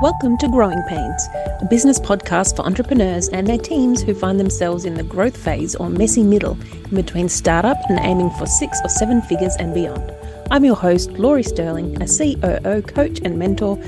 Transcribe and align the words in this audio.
Welcome 0.00 0.36
to 0.38 0.48
Growing 0.48 0.82
Pains, 0.88 1.28
a 1.60 1.66
business 1.70 2.00
podcast 2.00 2.56
for 2.56 2.62
entrepreneurs 2.62 3.28
and 3.28 3.46
their 3.46 3.58
teams 3.58 4.02
who 4.02 4.12
find 4.12 4.40
themselves 4.40 4.84
in 4.84 4.94
the 4.94 5.04
growth 5.04 5.36
phase 5.36 5.76
or 5.76 5.88
messy 5.88 6.24
middle 6.24 6.58
in 6.72 6.96
between 6.96 7.28
startup 7.28 7.78
and 7.88 8.00
aiming 8.00 8.30
for 8.30 8.44
six 8.44 8.80
or 8.82 8.88
seven 8.88 9.22
figures 9.22 9.54
and 9.56 9.72
beyond. 9.72 10.12
I'm 10.50 10.64
your 10.64 10.74
host, 10.74 11.12
Laurie 11.12 11.44
Stirling, 11.44 12.02
a 12.02 12.06
COO 12.08 12.82
coach 12.82 13.20
and 13.24 13.38
mentor. 13.38 13.80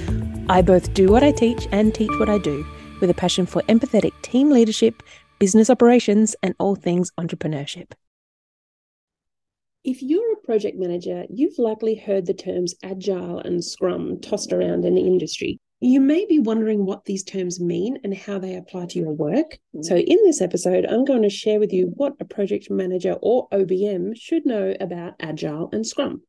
I 0.49 0.63
both 0.63 0.95
do 0.95 1.09
what 1.09 1.25
I 1.25 1.33
teach 1.33 1.67
and 1.73 1.93
teach 1.93 2.13
what 2.21 2.29
I 2.29 2.39
do 2.39 2.65
with 3.01 3.11
a 3.11 3.15
passion 3.15 3.45
for 3.45 3.63
empathetic 3.63 4.13
team 4.23 4.51
leadership, 4.51 5.03
business 5.41 5.69
operations, 5.69 6.37
and 6.41 6.55
all 6.61 6.77
things 6.77 7.11
entrepreneurship. 7.19 7.93
If 9.83 10.03
you're 10.03 10.35
a 10.35 10.47
project 10.47 10.79
manager, 10.79 11.25
you've 11.29 11.59
likely 11.59 11.97
heard 11.97 12.27
the 12.27 12.35
terms 12.35 12.77
agile 12.85 13.41
and 13.41 13.65
scrum 13.65 14.21
tossed 14.21 14.53
around 14.53 14.85
in 14.85 14.95
the 14.95 15.03
industry. 15.03 15.59
You 15.81 16.01
may 16.01 16.25
be 16.25 16.39
wondering 16.39 16.87
what 16.87 17.05
these 17.05 17.23
terms 17.23 17.61
mean 17.61 17.99
and 18.03 18.17
how 18.17 18.39
they 18.39 18.57
apply 18.57 18.87
to 18.87 18.99
your 18.99 19.13
work. 19.13 19.59
Mm-hmm. 19.75 19.83
So, 19.83 19.97
in 19.97 20.19
this 20.25 20.41
episode, 20.41 20.87
I'm 20.87 21.05
going 21.05 21.23
to 21.23 21.29
share 21.29 21.61
with 21.61 21.73
you 21.73 21.93
what 21.97 22.15
a 22.19 22.25
project 22.25 22.71
manager 22.71 23.17
or 23.21 23.49
OBM 23.51 24.17
should 24.17 24.47
know 24.47 24.75
about 24.81 25.15
Agile 25.21 25.69
and 25.73 25.87
Scrum. 25.87 26.23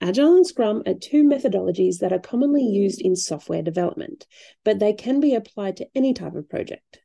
Agile 0.00 0.36
and 0.36 0.46
Scrum 0.46 0.82
are 0.86 0.94
two 0.94 1.22
methodologies 1.22 1.98
that 1.98 2.14
are 2.14 2.18
commonly 2.18 2.64
used 2.64 3.02
in 3.02 3.14
software 3.14 3.60
development, 3.60 4.26
but 4.64 4.78
they 4.78 4.94
can 4.94 5.20
be 5.20 5.34
applied 5.34 5.76
to 5.76 5.88
any 5.94 6.14
type 6.14 6.34
of 6.34 6.48
project. 6.48 7.00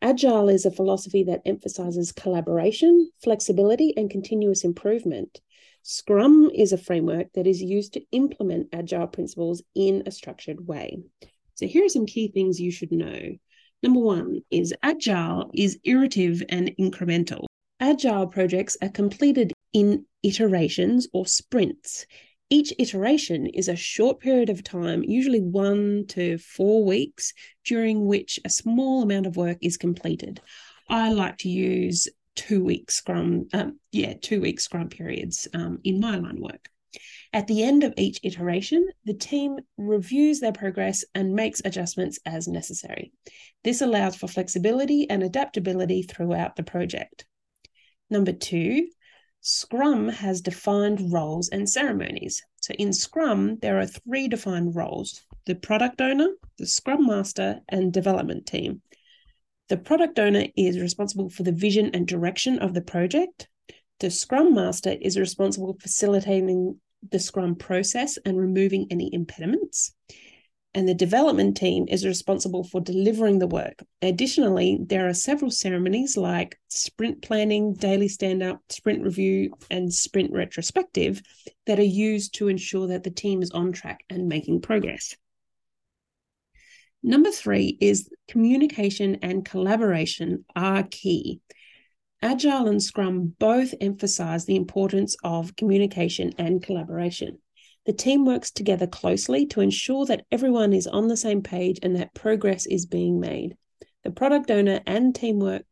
Agile 0.00 0.48
is 0.48 0.64
a 0.64 0.70
philosophy 0.70 1.24
that 1.24 1.42
emphasizes 1.44 2.12
collaboration, 2.12 3.10
flexibility, 3.22 3.92
and 3.94 4.08
continuous 4.08 4.64
improvement. 4.64 5.42
Scrum 5.82 6.50
is 6.54 6.72
a 6.72 6.78
framework 6.78 7.32
that 7.34 7.46
is 7.46 7.62
used 7.62 7.94
to 7.94 8.02
implement 8.12 8.68
Agile 8.72 9.06
principles 9.06 9.62
in 9.74 10.02
a 10.06 10.10
structured 10.10 10.66
way. 10.66 11.02
So, 11.54 11.66
here 11.66 11.84
are 11.84 11.88
some 11.88 12.06
key 12.06 12.28
things 12.28 12.60
you 12.60 12.70
should 12.70 12.92
know. 12.92 13.36
Number 13.82 14.00
one 14.00 14.40
is 14.50 14.74
Agile 14.82 15.50
is 15.54 15.78
iterative 15.84 16.42
and 16.48 16.70
incremental. 16.78 17.44
Agile 17.80 18.26
projects 18.26 18.76
are 18.82 18.90
completed 18.90 19.52
in 19.72 20.04
iterations 20.22 21.08
or 21.12 21.26
sprints. 21.26 22.06
Each 22.50 22.72
iteration 22.78 23.46
is 23.46 23.68
a 23.68 23.76
short 23.76 24.20
period 24.20 24.50
of 24.50 24.64
time, 24.64 25.04
usually 25.04 25.40
one 25.40 26.04
to 26.08 26.36
four 26.38 26.84
weeks, 26.84 27.32
during 27.64 28.06
which 28.06 28.40
a 28.44 28.50
small 28.50 29.02
amount 29.02 29.26
of 29.26 29.36
work 29.36 29.58
is 29.62 29.76
completed. 29.76 30.40
I 30.88 31.12
like 31.12 31.38
to 31.38 31.48
use 31.48 32.08
two 32.40 32.64
week 32.64 32.90
scrum, 32.90 33.48
um, 33.52 33.78
yeah, 33.92 34.14
two 34.18 34.40
week 34.40 34.60
scrum 34.60 34.88
periods 34.88 35.46
um, 35.52 35.78
in 35.84 36.00
my 36.00 36.16
line 36.16 36.40
work. 36.40 36.70
At 37.34 37.46
the 37.46 37.62
end 37.62 37.84
of 37.84 37.92
each 37.98 38.18
iteration, 38.22 38.88
the 39.04 39.14
team 39.14 39.58
reviews 39.76 40.40
their 40.40 40.52
progress 40.52 41.04
and 41.14 41.34
makes 41.34 41.60
adjustments 41.64 42.18
as 42.24 42.48
necessary. 42.48 43.12
This 43.62 43.82
allows 43.82 44.16
for 44.16 44.26
flexibility 44.26 45.08
and 45.10 45.22
adaptability 45.22 46.02
throughout 46.02 46.56
the 46.56 46.62
project. 46.62 47.26
Number 48.08 48.32
two, 48.32 48.88
Scrum 49.42 50.08
has 50.08 50.40
defined 50.40 51.12
roles 51.12 51.50
and 51.50 51.68
ceremonies. 51.68 52.42
So 52.62 52.72
in 52.74 52.92
Scrum, 52.92 53.58
there 53.60 53.78
are 53.78 53.86
three 53.86 54.28
defined 54.28 54.74
roles 54.74 55.22
the 55.46 55.54
product 55.54 56.00
owner, 56.00 56.28
the 56.58 56.66
Scrum 56.66 57.06
Master, 57.06 57.60
and 57.68 57.92
development 57.92 58.46
team. 58.46 58.82
The 59.70 59.78
product 59.78 60.18
owner 60.18 60.44
is 60.54 60.78
responsible 60.78 61.30
for 61.30 61.42
the 61.42 61.52
vision 61.52 61.90
and 61.94 62.06
direction 62.06 62.58
of 62.58 62.74
the 62.74 62.82
project. 62.82 63.48
The 64.00 64.10
Scrum 64.10 64.54
Master 64.54 64.96
is 65.00 65.18
responsible 65.18 65.72
for 65.72 65.80
facilitating 65.80 66.78
the 67.10 67.18
Scrum 67.18 67.54
process 67.54 68.18
and 68.26 68.38
removing 68.38 68.86
any 68.90 69.08
impediments 69.14 69.94
and 70.74 70.88
the 70.88 70.94
development 70.94 71.56
team 71.56 71.86
is 71.88 72.06
responsible 72.06 72.62
for 72.62 72.80
delivering 72.80 73.38
the 73.38 73.46
work. 73.46 73.82
Additionally, 74.02 74.78
there 74.80 75.08
are 75.08 75.14
several 75.14 75.50
ceremonies 75.50 76.16
like 76.16 76.58
sprint 76.68 77.22
planning, 77.22 77.74
daily 77.74 78.08
stand 78.08 78.42
up, 78.42 78.60
sprint 78.68 79.02
review, 79.02 79.52
and 79.70 79.92
sprint 79.92 80.32
retrospective 80.32 81.22
that 81.66 81.80
are 81.80 81.82
used 81.82 82.34
to 82.34 82.48
ensure 82.48 82.86
that 82.86 83.02
the 83.02 83.10
team 83.10 83.42
is 83.42 83.50
on 83.50 83.72
track 83.72 84.04
and 84.08 84.28
making 84.28 84.60
progress. 84.60 85.16
Number 87.02 87.30
three 87.30 87.78
is 87.80 88.10
communication 88.28 89.18
and 89.22 89.44
collaboration 89.44 90.44
are 90.54 90.82
key. 90.82 91.40
Agile 92.22 92.68
and 92.68 92.82
Scrum 92.82 93.34
both 93.38 93.74
emphasize 93.80 94.44
the 94.44 94.56
importance 94.56 95.16
of 95.24 95.56
communication 95.56 96.32
and 96.36 96.62
collaboration. 96.62 97.38
The 97.86 97.94
team 97.94 98.26
works 98.26 98.50
together 98.50 98.86
closely 98.86 99.46
to 99.46 99.62
ensure 99.62 100.04
that 100.06 100.26
everyone 100.30 100.74
is 100.74 100.86
on 100.86 101.08
the 101.08 101.16
same 101.16 101.42
page 101.42 101.78
and 101.82 101.96
that 101.96 102.12
progress 102.12 102.66
is 102.66 102.84
being 102.84 103.18
made. 103.18 103.56
The 104.04 104.10
product 104.10 104.50
owner 104.50 104.80
and 104.86 105.14
team 105.14 105.40
work 105.40 105.62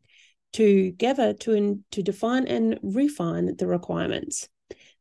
together 0.55 1.34
to, 1.34 1.53
in, 1.53 1.84
to 1.91 2.03
define 2.03 2.47
and 2.47 2.81
refine 2.83 3.55
the 3.56 3.67
requirements. 3.67 4.49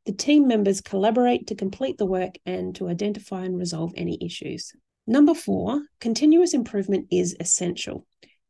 The 0.06 0.12
team 0.12 0.48
members 0.48 0.82
collaborate 0.82 1.48
to 1.48 1.56
complete 1.56 1.98
the 1.98 2.06
work 2.06 2.36
and 2.46 2.76
to 2.76 2.90
identify 2.90 3.46
and 3.46 3.58
resolve 3.58 3.94
any 3.96 4.18
issues. 4.22 4.74
Number 5.10 5.34
four, 5.34 5.84
continuous 6.02 6.54
improvement 6.54 7.08
is 7.10 7.36
essential. 7.40 8.06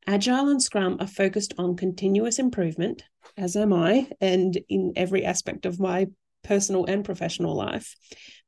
Agile 0.07 0.50
and 0.50 0.62
Scrum 0.62 0.97
are 1.00 1.07
focused 1.07 1.53
on 1.59 1.75
continuous 1.75 2.40
improvement, 2.40 3.03
as 3.38 3.56
am 3.56 3.73
I, 3.73 4.09
and 4.19 4.57
in 4.68 4.94
every 4.95 5.23
aspect 5.23 5.68
of 5.68 5.79
my 5.79 6.07
personal 6.44 6.85
and 6.85 7.06
professional 7.06 7.56
life. 7.56 7.95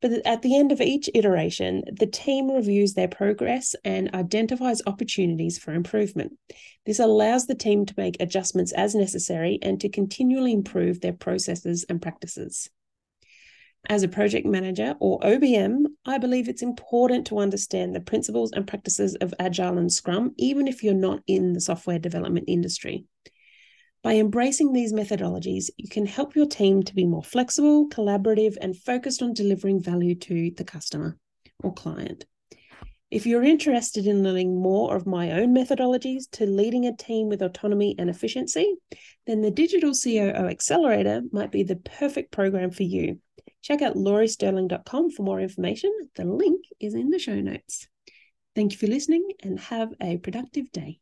But 0.01 0.25
at 0.25 0.41
the 0.41 0.57
end 0.57 0.71
of 0.71 0.81
each 0.81 1.09
iteration, 1.13 1.83
the 1.99 2.07
team 2.07 2.49
reviews 2.49 2.93
their 2.93 3.09
progress 3.09 3.75
and 3.83 4.13
identifies 4.15 4.81
opportunities 4.87 5.59
for 5.59 5.73
improvement. 5.73 6.33
This 6.85 6.99
allows 6.99 7.45
the 7.45 7.55
team 7.55 7.85
to 7.85 7.93
make 7.97 8.15
adjustments 8.19 8.71
as 8.71 8.95
necessary 8.95 9.59
and 9.61 9.79
to 9.81 9.89
continually 9.89 10.53
improve 10.53 11.01
their 11.01 11.13
processes 11.13 11.85
and 11.89 12.01
practices. 12.01 12.69
As 13.87 14.03
a 14.03 14.07
project 14.07 14.45
manager 14.45 14.95
or 14.99 15.19
OBM, 15.21 15.85
I 16.05 16.17
believe 16.17 16.49
it's 16.49 16.61
important 16.61 17.27
to 17.27 17.39
understand 17.39 17.95
the 17.95 18.01
principles 18.01 18.51
and 18.51 18.67
practices 18.67 19.15
of 19.15 19.33
Agile 19.39 19.77
and 19.77 19.91
Scrum, 19.91 20.33
even 20.37 20.67
if 20.67 20.83
you're 20.83 20.93
not 20.93 21.21
in 21.27 21.53
the 21.53 21.61
software 21.61 21.97
development 21.97 22.45
industry. 22.47 23.05
By 24.03 24.15
embracing 24.15 24.73
these 24.73 24.93
methodologies, 24.93 25.69
you 25.77 25.89
can 25.89 26.05
help 26.05 26.35
your 26.35 26.45
team 26.45 26.83
to 26.83 26.95
be 26.95 27.05
more 27.05 27.23
flexible, 27.23 27.89
collaborative, 27.89 28.55
and 28.61 28.77
focused 28.77 29.21
on 29.21 29.33
delivering 29.33 29.81
value 29.81 30.15
to 30.15 30.51
the 30.51 30.63
customer 30.63 31.17
or 31.63 31.73
client. 31.73 32.25
If 33.11 33.25
you're 33.25 33.43
interested 33.43 34.05
in 34.05 34.23
learning 34.23 34.61
more 34.61 34.95
of 34.95 35.07
my 35.07 35.31
own 35.31 35.53
methodologies 35.55 36.29
to 36.33 36.45
leading 36.45 36.85
a 36.85 36.95
team 36.95 37.27
with 37.27 37.41
autonomy 37.41 37.95
and 37.97 38.09
efficiency, 38.09 38.75
then 39.25 39.41
the 39.41 39.51
Digital 39.51 39.93
COO 39.93 40.47
Accelerator 40.47 41.23
might 41.31 41.51
be 41.51 41.63
the 41.63 41.77
perfect 41.77 42.31
program 42.31 42.69
for 42.69 42.83
you. 42.83 43.19
Check 43.61 43.81
out 43.81 43.95
lauriestirling.com 43.95 45.11
for 45.11 45.23
more 45.23 45.39
information. 45.39 45.91
The 46.15 46.25
link 46.25 46.65
is 46.79 46.93
in 46.93 47.09
the 47.09 47.19
show 47.19 47.39
notes. 47.39 47.87
Thank 48.55 48.71
you 48.71 48.77
for 48.77 48.87
listening 48.87 49.27
and 49.41 49.59
have 49.59 49.93
a 50.01 50.17
productive 50.17 50.71
day. 50.71 50.99